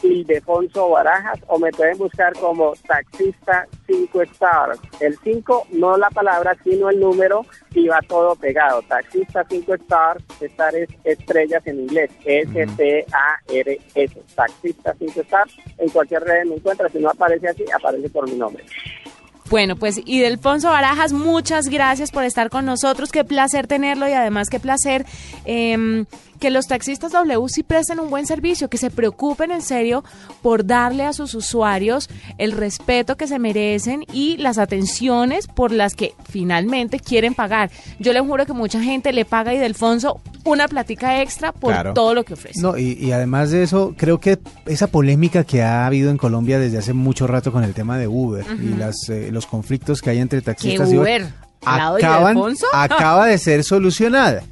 Ildefonso 0.04 0.90
Barajas, 0.90 1.40
o 1.48 1.58
me 1.58 1.70
pueden 1.70 1.96
buscar 1.98 2.32
como 2.34 2.74
taxista 2.86 3.66
5 3.86 4.22
stars. 4.22 4.78
El 5.00 5.18
5, 5.22 5.68
no 5.72 5.96
la 5.96 6.10
palabra, 6.10 6.54
sino 6.62 6.90
el 6.90 7.00
número, 7.00 7.46
y 7.72 7.88
va 7.88 8.00
todo 8.06 8.36
pegado. 8.36 8.82
Taxista 8.82 9.44
5 9.48 9.74
stars, 9.74 10.22
estar 10.40 10.74
es 10.74 10.88
estrellas 11.04 11.66
en 11.66 11.80
inglés. 11.80 12.10
S-T-A-R-S. 12.24 14.22
Taxista 14.34 14.94
5 14.98 15.20
stars. 15.22 15.56
En 15.78 15.88
cualquier 15.88 16.22
red 16.22 16.44
me 16.46 16.56
encuentra. 16.56 16.88
Si 16.90 16.98
no 16.98 17.08
aparece 17.10 17.48
así, 17.48 17.64
aparece 17.74 18.08
por 18.10 18.28
mi 18.28 18.36
nombre. 18.36 18.64
Bueno, 19.50 19.76
pues 19.76 20.00
y 20.04 20.20
Delfonso 20.20 20.68
Barajas, 20.70 21.12
muchas 21.12 21.68
gracias 21.68 22.10
por 22.10 22.24
estar 22.24 22.48
con 22.48 22.64
nosotros. 22.64 23.12
Qué 23.12 23.24
placer 23.24 23.66
tenerlo 23.66 24.08
y 24.08 24.12
además 24.12 24.48
qué 24.48 24.58
placer 24.58 25.04
em, 25.44 26.06
que 26.44 26.50
los 26.50 26.66
taxistas 26.66 27.10
W 27.12 27.48
sí 27.48 27.62
presten 27.62 28.00
un 28.00 28.10
buen 28.10 28.26
servicio, 28.26 28.68
que 28.68 28.76
se 28.76 28.90
preocupen 28.90 29.50
en 29.50 29.62
serio 29.62 30.04
por 30.42 30.66
darle 30.66 31.04
a 31.04 31.14
sus 31.14 31.34
usuarios 31.34 32.10
el 32.36 32.52
respeto 32.52 33.16
que 33.16 33.26
se 33.26 33.38
merecen 33.38 34.04
y 34.12 34.36
las 34.36 34.58
atenciones 34.58 35.46
por 35.46 35.72
las 35.72 35.94
que 35.94 36.12
finalmente 36.28 37.00
quieren 37.00 37.32
pagar. 37.34 37.70
Yo 37.98 38.12
le 38.12 38.20
juro 38.20 38.44
que 38.44 38.52
mucha 38.52 38.82
gente 38.82 39.14
le 39.14 39.24
paga 39.24 39.52
a 39.52 39.54
Idelfonso 39.54 40.20
una 40.44 40.68
platica 40.68 41.22
extra 41.22 41.50
por 41.52 41.72
Claro. 41.72 41.94
todo 41.94 42.12
lo 42.12 42.24
que 42.24 42.34
ofrece. 42.34 42.60
No, 42.60 42.76
y, 42.76 42.92
y 43.00 43.12
además 43.12 43.50
de 43.50 43.62
eso, 43.62 43.94
creo 43.96 44.20
que 44.20 44.38
esa 44.66 44.88
polémica 44.88 45.44
que 45.44 45.62
ha 45.62 45.86
habido 45.86 46.10
en 46.10 46.18
Colombia 46.18 46.58
desde 46.58 46.76
hace 46.76 46.92
mucho 46.92 47.26
rato 47.26 47.52
con 47.52 47.64
el 47.64 47.72
tema 47.72 47.96
de 47.96 48.06
Uber 48.06 48.44
y 48.62 48.76
las, 48.76 49.08
eh, 49.08 49.30
los 49.32 49.46
conflictos 49.46 50.02
que 50.02 50.10
hay 50.10 50.18
entre 50.18 50.42
taxistas 50.42 50.92
y 50.92 50.98
Uber? 50.98 51.26
¿Al 51.64 51.78
lado 51.78 51.96
de 51.96 52.04
acaban, 52.04 52.36
acaba 52.74 53.24
de 53.28 53.38
ser 53.38 53.64
solucionada. 53.64 54.42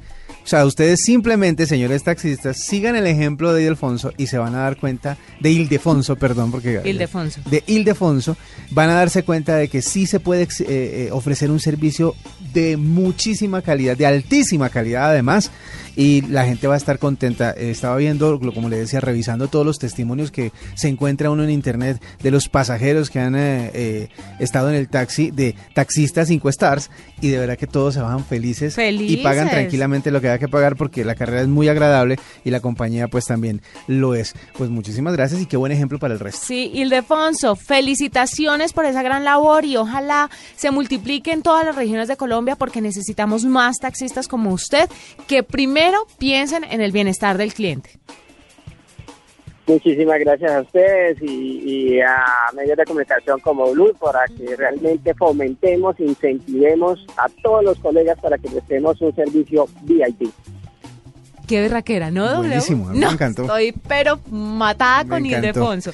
O 0.43 0.47
sea, 0.47 0.65
ustedes 0.65 1.01
simplemente, 1.03 1.65
señores 1.65 2.03
taxistas, 2.03 2.57
sigan 2.57 2.97
el 2.97 3.07
ejemplo 3.07 3.53
de 3.53 3.63
Ildefonso 3.63 4.11
y 4.17 4.27
se 4.27 4.37
van 4.37 4.55
a 4.55 4.59
dar 4.59 4.77
cuenta, 4.77 5.17
de 5.39 5.51
Ildefonso, 5.51 6.17
perdón, 6.17 6.51
porque... 6.51 6.81
Ildefonso. 6.83 7.39
De 7.49 7.63
Ildefonso, 7.65 8.35
van 8.71 8.89
a 8.89 8.95
darse 8.95 9.23
cuenta 9.23 9.55
de 9.55 9.69
que 9.69 9.81
sí 9.81 10.05
se 10.05 10.19
puede 10.19 10.43
eh, 10.43 10.47
eh, 10.67 11.09
ofrecer 11.11 11.49
un 11.49 11.61
servicio 11.61 12.15
de 12.53 12.75
muchísima 12.75 13.61
calidad, 13.61 13.95
de 13.95 14.05
altísima 14.05 14.69
calidad 14.69 15.11
además, 15.11 15.49
y 15.95 16.21
la 16.21 16.45
gente 16.45 16.67
va 16.67 16.73
a 16.73 16.77
estar 16.77 16.97
contenta. 16.99 17.51
Eh, 17.51 17.71
Estaba 17.71 17.95
viendo, 17.97 18.39
como 18.39 18.69
le 18.69 18.77
decía, 18.77 18.99
revisando 18.99 19.47
todos 19.47 19.65
los 19.65 19.79
testimonios 19.79 20.31
que 20.31 20.51
se 20.75 20.87
encuentra 20.87 21.29
uno 21.29 21.43
en 21.43 21.49
internet 21.49 22.01
de 22.21 22.31
los 22.31 22.49
pasajeros 22.49 23.09
que 23.09 23.19
han 23.19 23.35
eh, 23.35 23.71
eh, 23.73 24.09
estado 24.39 24.69
en 24.69 24.75
el 24.75 24.87
taxi, 24.89 25.31
de 25.31 25.55
taxistas 25.73 26.27
5 26.27 26.49
stars, 26.49 26.89
y 27.21 27.29
de 27.29 27.37
verdad 27.37 27.57
que 27.57 27.67
todos 27.67 27.93
se 27.93 28.01
bajan 28.01 28.25
felices, 28.25 28.73
y 28.77 29.17
pagan 29.17 29.47
Felices. 29.47 29.51
tranquilamente 29.51 30.11
lo 30.11 30.21
que 30.21 30.29
haya 30.29 30.39
que 30.39 30.47
pagar 30.47 30.75
porque 30.75 31.05
la 31.05 31.15
carrera 31.15 31.41
es 31.41 31.47
muy 31.47 31.67
agradable 31.67 32.17
y 32.43 32.49
la 32.49 32.59
compañía 32.59 33.07
pues 33.07 33.25
también 33.25 33.61
lo 33.87 34.15
es. 34.15 34.33
Pues 34.57 34.69
muchísimas 34.69 35.13
gracias 35.13 35.41
y 35.41 35.45
qué 35.45 35.57
buen 35.57 35.71
ejemplo 35.71 35.99
para 35.99 36.13
el 36.13 36.19
resto. 36.19 36.41
Sí, 36.45 36.71
Ildefonso, 36.73 37.55
felicitaciones 37.55 38.73
por 38.73 38.85
esa 38.85 39.03
gran 39.03 39.23
labor 39.23 39.65
y 39.65 39.77
ojalá 39.77 40.29
se 40.55 40.71
multiplique 40.71 41.31
en 41.31 41.41
todas 41.41 41.65
las 41.65 41.75
regiones 41.75 42.07
de 42.07 42.17
Colombia 42.17 42.55
porque 42.55 42.81
necesitamos 42.81 43.45
más 43.45 43.77
taxistas 43.77 44.27
como 44.27 44.51
usted 44.51 44.89
que 45.27 45.43
primero 45.43 45.82
piensen 46.17 46.63
en 46.63 46.81
el 46.81 46.91
bienestar 46.91 47.37
del 47.37 47.53
cliente. 47.53 47.91
Muchísimas 49.65 50.19
gracias 50.19 50.51
a 50.51 50.61
ustedes 50.61 51.21
y, 51.21 51.95
y 51.95 52.01
a 52.01 52.25
medios 52.53 52.77
de 52.77 52.83
comunicación 52.83 53.39
como 53.39 53.71
Blue 53.71 53.93
para 53.97 54.25
que 54.27 54.57
realmente 54.57 55.13
fomentemos, 55.13 55.97
incentivemos 56.01 57.05
a 57.15 57.29
todos 57.41 57.63
los 57.63 57.79
colegas 57.79 58.19
para 58.19 58.37
que 58.37 58.49
prestemos 58.49 58.99
un 59.01 59.15
servicio 59.15 59.67
VIP. 59.83 60.29
Qué 61.47 61.61
berraquera, 61.61 62.11
¿no? 62.11 62.37
Buenísimo, 62.37 62.85
me 62.89 62.99
no, 62.99 63.11
encantó. 63.11 63.43
Estoy 63.43 63.73
pero 63.87 64.19
matada 64.29 65.03
Me 65.05 65.09
con 65.09 65.25
encantó. 65.25 65.47
Ildefonso. 65.47 65.91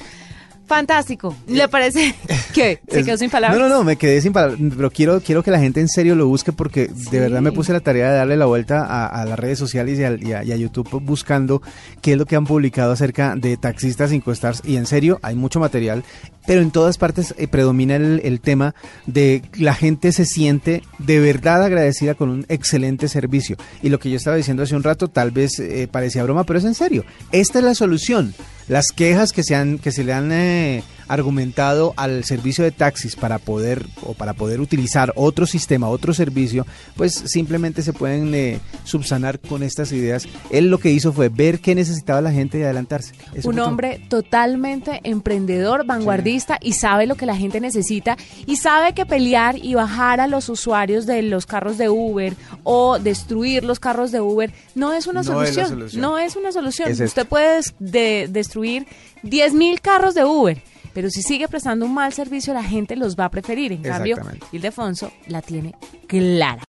Fantástico. 0.70 1.34
¿Le 1.48 1.66
parece 1.66 2.14
que 2.54 2.78
se 2.88 3.02
quedó 3.02 3.16
sin 3.16 3.28
palabras? 3.28 3.58
No, 3.60 3.68
no, 3.68 3.74
no, 3.78 3.82
me 3.82 3.96
quedé 3.96 4.20
sin 4.22 4.32
palabras, 4.32 4.56
pero 4.76 4.88
quiero, 4.92 5.20
quiero 5.20 5.42
que 5.42 5.50
la 5.50 5.58
gente 5.58 5.80
en 5.80 5.88
serio 5.88 6.14
lo 6.14 6.28
busque 6.28 6.52
porque 6.52 6.88
Sí. 6.96 7.10
de 7.10 7.18
verdad 7.18 7.40
me 7.40 7.50
puse 7.50 7.72
la 7.72 7.80
tarea 7.80 8.08
de 8.12 8.16
darle 8.18 8.36
la 8.36 8.46
vuelta 8.46 8.84
a, 8.86 9.06
a 9.08 9.24
las 9.24 9.36
redes 9.36 9.58
sociales 9.58 9.98
y 9.98 10.04
a, 10.04 10.12
y 10.12 10.32
a- 10.32 10.44
y 10.44 10.52
a 10.52 10.56
YouTube 10.56 10.88
buscando 11.02 11.60
qué 12.02 12.12
es 12.12 12.18
lo 12.18 12.24
que 12.24 12.36
han 12.36 12.46
publicado 12.46 12.92
acerca 12.92 13.34
de 13.34 13.56
taxistas 13.56 14.10
5 14.10 14.30
stars 14.30 14.62
y 14.64 14.76
en 14.76 14.86
serio 14.86 15.18
hay 15.22 15.34
mucho 15.34 15.58
material, 15.58 16.04
pero 16.46 16.62
en 16.62 16.70
todas 16.70 16.98
partes 16.98 17.34
eh, 17.36 17.48
predomina 17.48 17.96
el, 17.96 18.20
el 18.22 18.40
tema 18.40 18.76
de 19.06 19.42
la 19.58 19.74
gente 19.74 20.12
se 20.12 20.24
siente 20.24 20.84
de 20.98 21.18
verdad 21.18 21.64
agradecida 21.64 22.14
con 22.14 22.30
un 22.30 22.46
excelente 22.48 23.08
servicio 23.08 23.56
y 23.82 23.88
lo 23.88 23.98
que 23.98 24.08
yo 24.08 24.16
estaba 24.16 24.36
diciendo 24.36 24.62
hace 24.62 24.76
un 24.76 24.84
rato 24.84 25.08
tal 25.08 25.32
vez 25.32 25.58
eh, 25.58 25.88
parecía 25.90 26.22
broma, 26.22 26.44
pero 26.44 26.60
es 26.60 26.64
en 26.64 26.74
serio, 26.74 27.04
esta 27.32 27.58
es 27.58 27.64
la 27.64 27.74
solución. 27.74 28.32
Las 28.70 28.92
quejas 28.94 29.32
que 29.32 29.42
se 29.42 29.56
han 29.56 29.78
que 29.78 29.90
se 29.90 30.04
le 30.04 30.12
han 30.12 30.30
eh, 30.30 30.84
argumentado 31.10 31.92
al 31.96 32.22
servicio 32.22 32.62
de 32.62 32.70
taxis 32.70 33.16
para 33.16 33.38
poder 33.38 33.84
o 34.02 34.14
para 34.14 34.32
poder 34.32 34.60
utilizar 34.60 35.12
otro 35.16 35.44
sistema, 35.44 35.88
otro 35.88 36.14
servicio, 36.14 36.64
pues 36.96 37.14
simplemente 37.26 37.82
se 37.82 37.92
pueden 37.92 38.32
eh, 38.32 38.60
subsanar 38.84 39.40
con 39.40 39.64
estas 39.64 39.90
ideas. 39.90 40.28
Él 40.50 40.70
lo 40.70 40.78
que 40.78 40.92
hizo 40.92 41.12
fue 41.12 41.28
ver 41.28 41.58
qué 41.58 41.74
necesitaba 41.74 42.20
la 42.20 42.30
gente 42.30 42.60
y 42.60 42.62
adelantarse. 42.62 43.14
Eso 43.34 43.48
un 43.48 43.58
hombre 43.58 44.00
totalmente 44.08 45.00
emprendedor, 45.02 45.84
vanguardista 45.84 46.58
y 46.60 46.74
sabe 46.74 47.06
lo 47.06 47.16
que 47.16 47.26
la 47.26 47.36
gente 47.36 47.60
necesita 47.60 48.16
y 48.46 48.56
sabe 48.56 48.94
que 48.94 49.04
pelear 49.04 49.56
y 49.58 49.74
bajar 49.74 50.20
a 50.20 50.28
los 50.28 50.48
usuarios 50.48 51.06
de 51.06 51.22
los 51.22 51.44
carros 51.44 51.76
de 51.76 51.88
Uber 51.88 52.34
o 52.62 53.00
destruir 53.00 53.64
los 53.64 53.80
carros 53.80 54.12
de 54.12 54.20
Uber 54.20 54.52
no 54.76 54.92
es 54.92 55.08
una 55.08 55.22
No 55.22 55.42
es 55.42 55.56
la 55.56 55.66
solución. 55.66 56.00
No 56.00 56.18
es 56.18 56.36
una 56.36 56.52
solución. 56.52 56.88
Es. 56.88 57.00
Usted 57.00 57.26
puede 57.26 57.60
de- 57.80 58.28
destruir 58.30 58.86
10.000 59.24 59.80
carros 59.80 60.14
de 60.14 60.24
Uber. 60.24 60.62
Pero 60.92 61.08
si 61.10 61.22
sigue 61.22 61.48
prestando 61.48 61.86
un 61.86 61.94
mal 61.94 62.12
servicio, 62.12 62.52
la 62.52 62.64
gente 62.64 62.96
los 62.96 63.16
va 63.16 63.26
a 63.26 63.30
preferir. 63.30 63.72
En 63.72 63.82
cambio. 63.82 64.16
Ildefonso 64.52 65.12
la 65.28 65.42
tiene 65.42 65.74
clara. 66.06 66.58